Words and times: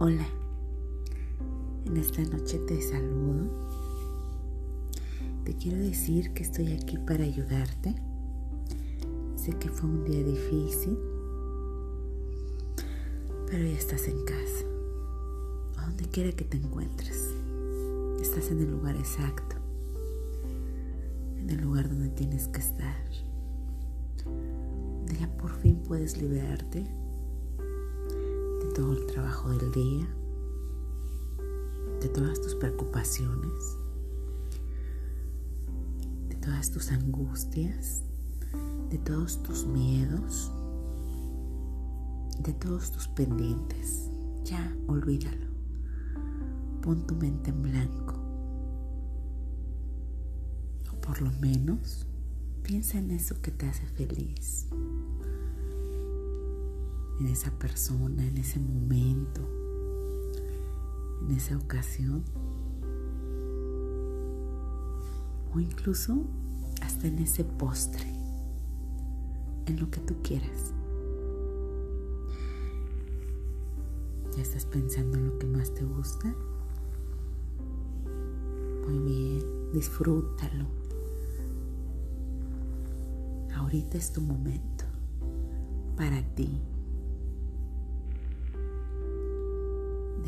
Hola, 0.00 0.28
en 1.86 1.96
esta 1.96 2.22
noche 2.22 2.60
te 2.68 2.80
saludo. 2.80 3.48
Te 5.42 5.56
quiero 5.56 5.78
decir 5.78 6.32
que 6.34 6.44
estoy 6.44 6.72
aquí 6.72 6.98
para 6.98 7.24
ayudarte. 7.24 7.96
Sé 9.34 9.58
que 9.58 9.68
fue 9.68 9.90
un 9.90 10.04
día 10.04 10.22
difícil, 10.22 10.96
pero 13.48 13.64
ya 13.64 13.76
estás 13.76 14.06
en 14.06 14.24
casa, 14.24 14.64
a 15.78 15.86
donde 15.88 16.04
quiera 16.04 16.30
que 16.30 16.44
te 16.44 16.58
encuentres. 16.58 17.34
Estás 18.22 18.52
en 18.52 18.60
el 18.60 18.70
lugar 18.70 18.94
exacto, 18.94 19.56
en 21.40 21.50
el 21.50 21.60
lugar 21.60 21.88
donde 21.88 22.10
tienes 22.10 22.46
que 22.46 22.60
estar. 22.60 22.94
ya 25.18 25.28
por 25.38 25.56
fin 25.56 25.82
puedes 25.82 26.22
liberarte 26.22 26.86
todo 28.78 28.92
el 28.92 29.06
trabajo 29.06 29.48
del 29.50 29.72
día, 29.72 30.06
de 32.00 32.08
todas 32.10 32.40
tus 32.40 32.54
preocupaciones, 32.54 33.76
de 36.28 36.36
todas 36.36 36.70
tus 36.70 36.92
angustias, 36.92 38.04
de 38.88 38.98
todos 38.98 39.42
tus 39.42 39.66
miedos, 39.66 40.52
de 42.38 42.52
todos 42.52 42.92
tus 42.92 43.08
pendientes. 43.08 44.10
Ya, 44.44 44.72
olvídalo. 44.86 45.48
Pon 46.80 47.04
tu 47.04 47.16
mente 47.16 47.50
en 47.50 47.60
blanco. 47.60 48.14
O 50.92 51.00
por 51.00 51.20
lo 51.20 51.32
menos, 51.40 52.06
piensa 52.62 52.98
en 52.98 53.10
eso 53.10 53.42
que 53.42 53.50
te 53.50 53.66
hace 53.66 53.86
feliz 53.88 54.68
en 57.20 57.26
esa 57.26 57.50
persona, 57.50 58.26
en 58.26 58.38
ese 58.38 58.60
momento, 58.60 59.40
en 61.22 61.30
esa 61.32 61.56
ocasión. 61.56 62.24
O 65.54 65.60
incluso 65.60 66.24
hasta 66.82 67.08
en 67.08 67.18
ese 67.18 67.44
postre, 67.44 68.06
en 69.66 69.80
lo 69.80 69.90
que 69.90 70.00
tú 70.00 70.14
quieras. 70.22 70.72
¿Ya 74.36 74.42
estás 74.42 74.66
pensando 74.66 75.18
en 75.18 75.26
lo 75.26 75.38
que 75.38 75.46
más 75.46 75.74
te 75.74 75.84
gusta? 75.84 76.32
Muy 78.86 78.98
bien, 79.00 79.72
disfrútalo. 79.72 80.66
Ahorita 83.56 83.98
es 83.98 84.12
tu 84.12 84.20
momento 84.20 84.84
para 85.96 86.22
ti. 86.34 86.62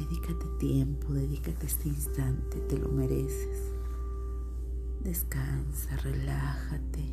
Dedícate 0.00 0.46
tiempo, 0.58 1.12
dedícate 1.12 1.66
este 1.66 1.90
instante, 1.90 2.58
te 2.70 2.78
lo 2.78 2.88
mereces. 2.88 3.74
Descansa, 5.04 5.94
relájate. 5.98 7.12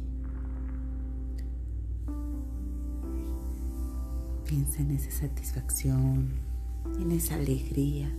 Piensa 4.45 4.81
en 4.81 4.91
esa 4.91 5.11
satisfacción, 5.11 6.30
en 6.97 7.11
esa 7.11 7.35
alegría. 7.35 8.09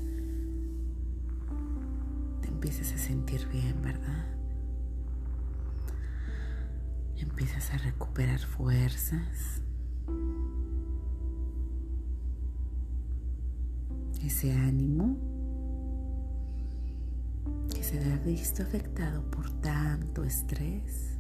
Te 2.42 2.48
empiezas 2.48 2.92
a 2.92 2.98
sentir 2.98 3.48
bien, 3.50 3.80
¿verdad? 3.80 4.27
Empiezas 7.16 7.72
a 7.72 7.78
recuperar 7.78 8.41
fuerzas. 8.41 9.62
Ese 14.28 14.52
ánimo 14.52 15.16
que 17.74 17.83
se 17.83 17.98
ha 18.12 18.18
visto 18.18 18.62
afectado 18.62 19.22
por 19.30 19.48
tanto 19.62 20.22
estrés, 20.22 21.18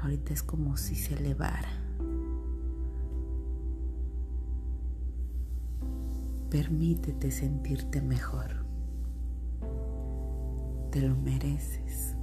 ahorita 0.00 0.32
es 0.32 0.42
como 0.42 0.78
si 0.78 0.94
se 0.94 1.12
elevara. 1.14 1.68
Permítete 6.48 7.30
sentirte 7.30 8.00
mejor. 8.00 8.64
Te 10.92 11.02
lo 11.02 11.14
mereces. 11.14 12.16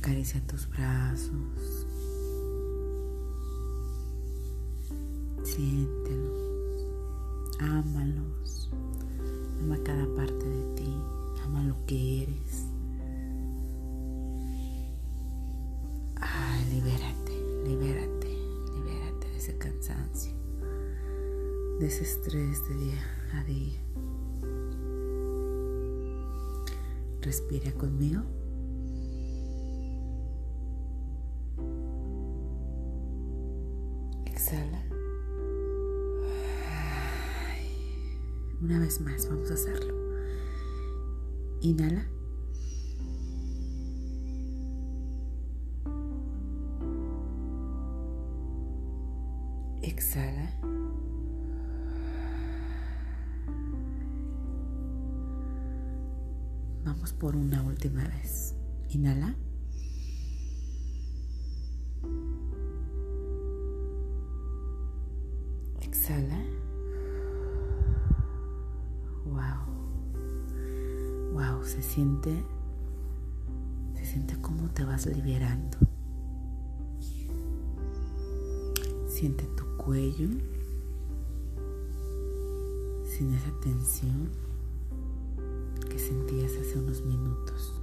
Acaricia 0.00 0.44
tus 0.44 0.68
brazos. 0.68 1.86
Siéntelos, 5.54 6.88
ámalos, 7.60 8.70
ama 9.60 9.76
cada 9.84 10.06
parte 10.14 10.48
de 10.48 10.74
ti, 10.76 10.96
ama 11.44 11.62
lo 11.64 11.76
que 11.84 12.22
eres. 12.22 12.68
Ah, 16.16 16.58
libérate, 16.70 17.34
libérate, 17.66 18.28
libérate 18.74 19.28
de 19.28 19.36
ese 19.36 19.58
cansancio, 19.58 20.32
de 21.80 21.86
ese 21.86 22.04
estrés 22.04 22.66
de 22.70 22.74
día 22.74 23.02
a 23.34 23.44
día. 23.44 23.80
Respira 27.20 27.72
conmigo. 27.72 28.22
Una 38.62 38.78
vez 38.78 39.00
más, 39.00 39.28
vamos 39.28 39.50
a 39.50 39.54
hacerlo. 39.54 39.92
Inhala. 41.62 42.06
Exhala. 49.82 50.60
Vamos 56.84 57.12
por 57.14 57.34
una 57.34 57.64
última 57.64 58.04
vez. 58.04 58.54
Inhala. 58.90 59.34
Exhala. 65.80 66.61
Se 71.72 71.82
siente, 71.82 72.44
se 73.94 74.04
siente 74.04 74.38
como 74.42 74.68
te 74.68 74.84
vas 74.84 75.06
liberando. 75.06 75.78
Siente 79.08 79.44
tu 79.56 79.64
cuello 79.78 80.28
sin 83.06 83.32
esa 83.32 83.58
tensión 83.62 84.28
que 85.88 85.98
sentías 85.98 86.52
hace 86.60 86.78
unos 86.78 87.02
minutos. 87.06 87.80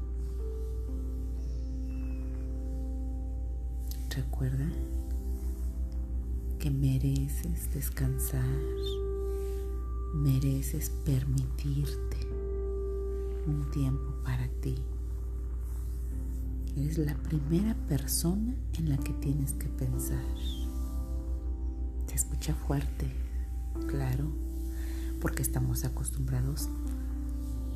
Recuerda 4.15 4.69
que 6.59 6.69
mereces 6.69 7.73
descansar, 7.73 8.43
mereces 10.13 10.91
permitirte 11.05 12.28
un 13.47 13.69
tiempo 13.71 14.23
para 14.23 14.47
ti. 14.61 14.75
Eres 16.75 16.97
la 16.97 17.15
primera 17.15 17.75
persona 17.87 18.55
en 18.77 18.89
la 18.89 18.97
que 18.97 19.13
tienes 19.13 19.53
que 19.53 19.67
pensar. 19.67 20.23
Se 22.07 22.15
escucha 22.15 22.53
fuerte, 22.53 23.07
claro, 23.87 24.31
porque 25.19 25.41
estamos 25.41 25.83
acostumbrados 25.83 26.69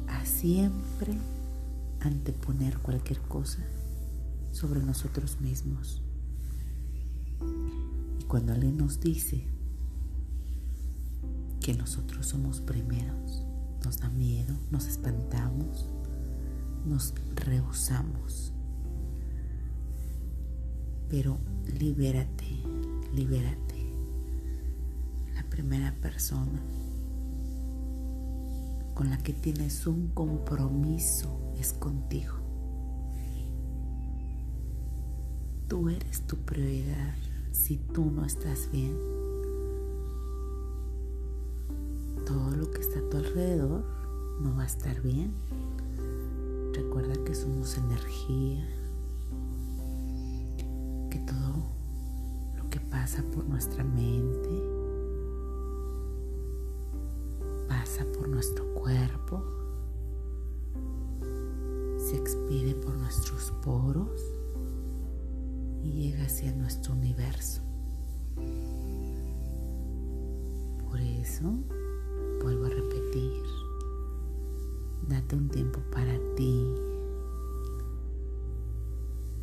a 0.08 0.26
siempre 0.26 1.18
anteponer 2.02 2.78
cualquier 2.80 3.20
cosa 3.22 3.60
sobre 4.52 4.82
nosotros 4.82 5.42
mismos. 5.42 6.02
Y 8.20 8.24
cuando 8.26 8.54
alguien 8.54 8.78
nos 8.78 9.00
dice 9.00 9.46
que 11.60 11.74
nosotros 11.74 12.28
somos 12.28 12.62
primeros, 12.62 12.83
miedo, 14.10 14.56
nos 14.72 14.88
espantamos, 14.88 15.90
nos 16.86 17.14
rehusamos. 17.36 18.54
Pero 21.10 21.38
libérate, 21.80 22.46
libérate. 23.14 23.74
La 25.36 25.44
primera 25.50 25.94
persona 26.02 26.62
con 28.94 29.10
la 29.10 29.18
que 29.18 29.34
tienes 29.34 29.88
un 29.88 30.10
compromiso 30.10 31.40
es 31.60 31.74
contigo. 31.74 32.34
Tú 35.68 35.90
eres 35.90 36.22
tu 36.28 36.38
prioridad, 36.38 37.16
si 37.52 37.78
tú 37.78 38.12
no 38.12 38.26
estás 38.26 38.70
bien, 38.72 38.96
todo 42.26 42.52
lo 42.56 42.70
que 42.70 42.82
está 42.82 43.00
a 43.00 43.10
tu 43.10 43.18
alrededor 43.18 43.73
no 44.44 44.56
va 44.56 44.64
a 44.64 44.66
estar 44.66 45.02
bien. 45.02 45.34
Recuerda 46.74 47.14
que 47.24 47.34
somos 47.34 47.78
energía, 47.78 48.68
que 51.10 51.20
todo 51.20 51.64
lo 52.58 52.70
que 52.70 52.80
pasa 52.82 53.24
por 53.34 53.46
nuestra 53.46 53.84
mente 53.84 54.50
pasa 57.70 58.06
por 58.18 58.28
nuestro 58.28 58.66
cuerpo, 58.74 59.44
se 61.98 62.18
expide 62.18 62.76
por 62.76 62.96
nuestros 62.96 63.52
poros 63.64 64.22
y 65.84 65.92
llega 65.92 66.26
hacia 66.26 66.54
nuestro 66.54 66.94
universo. 66.94 67.62
Por 70.90 71.00
eso, 71.00 71.54
vuelvo 72.42 72.66
a 72.66 72.70
repetir, 72.70 73.63
date 75.08 75.36
un 75.36 75.50
tiempo 75.50 75.80
para 75.92 76.18
ti, 76.36 76.66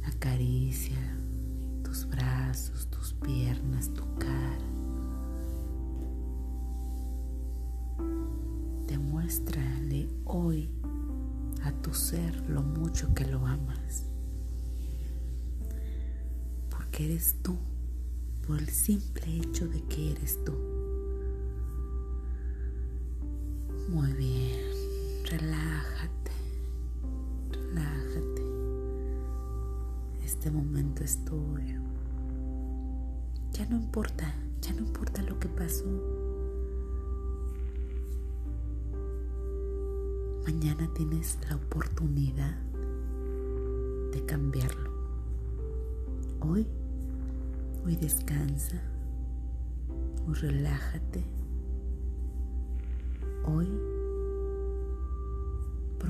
acaricia 0.04 1.18
tus 1.82 2.06
brazos, 2.06 2.88
tus 2.90 3.14
piernas, 3.14 3.92
tu 3.94 4.02
cara. 4.18 4.66
Demuéstrale 8.86 10.08
hoy 10.24 10.70
a 11.64 11.72
tu 11.82 11.92
ser 11.94 12.34
lo 12.48 12.62
mucho 12.62 13.14
que 13.14 13.26
lo 13.26 13.46
amas 13.46 14.10
eres 17.04 17.36
tú, 17.42 17.56
por 18.46 18.58
el 18.58 18.68
simple 18.68 19.24
hecho 19.36 19.66
de 19.68 19.82
que 19.84 20.12
eres 20.12 20.38
tú. 20.44 20.52
Muy 23.88 24.12
bien, 24.12 24.39
relájate, 25.30 26.32
relájate. 27.50 28.42
Este 30.24 30.50
momento 30.50 31.02
es 31.02 31.24
tuyo. 31.24 31.80
Ya 33.52 33.66
no 33.66 33.76
importa, 33.76 34.34
ya 34.60 34.72
no 34.74 34.80
importa 34.80 35.22
lo 35.22 35.38
que 35.38 35.48
pasó. 35.48 35.86
Mañana 40.44 40.90
tienes 40.94 41.38
la 41.48 41.56
oportunidad 41.56 42.56
de 44.12 44.24
cambiarlo. 44.26 44.90
Hoy 46.40 46.66
Hoy 47.84 47.96
descansa, 47.96 48.76
hoy 50.28 50.34
relájate, 50.34 51.24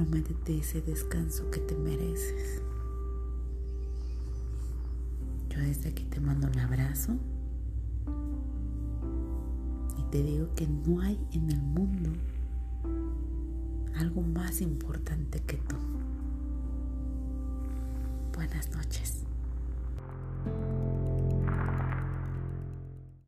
prométete 0.00 0.56
ese 0.56 0.80
descanso 0.80 1.50
que 1.50 1.60
te 1.60 1.76
mereces. 1.76 2.62
Yo 5.50 5.58
desde 5.60 5.90
aquí 5.90 6.04
te 6.04 6.20
mando 6.20 6.48
un 6.48 6.58
abrazo 6.58 7.12
y 9.98 10.02
te 10.10 10.22
digo 10.22 10.54
que 10.54 10.66
no 10.66 11.02
hay 11.02 11.20
en 11.32 11.50
el 11.50 11.60
mundo 11.60 12.12
algo 13.96 14.22
más 14.22 14.62
importante 14.62 15.38
que 15.40 15.58
tú. 15.58 15.76
Buenas 18.34 18.70
noches. 18.70 19.24